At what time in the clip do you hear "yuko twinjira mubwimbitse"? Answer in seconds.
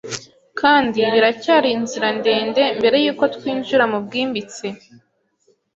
3.05-4.65